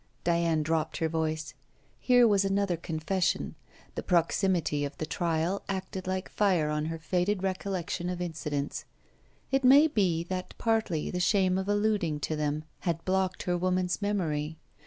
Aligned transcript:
Diana 0.23 0.63
dropped 0.63 0.97
her 0.97 1.07
voice. 1.07 1.53
Here 1.99 2.27
was 2.27 2.43
another 2.43 2.75
confession. 2.75 3.53
The 3.93 4.01
proximity 4.01 4.83
of 4.83 4.97
the 4.97 5.05
trial 5.05 5.61
acted 5.69 6.07
like 6.07 6.27
fire 6.27 6.71
on 6.71 6.85
her 6.85 6.97
faded 6.97 7.43
recollection 7.43 8.09
of 8.09 8.19
incidents. 8.19 8.85
It 9.51 9.63
may 9.63 9.85
be 9.87 10.23
that 10.23 10.55
partly 10.57 11.11
the 11.11 11.19
shame 11.19 11.55
of 11.59 11.69
alluding 11.69 12.19
to 12.21 12.35
them 12.35 12.63
had 12.79 13.05
blocked 13.05 13.43
her 13.43 13.55
woman's 13.55 14.01
memory. 14.01 14.57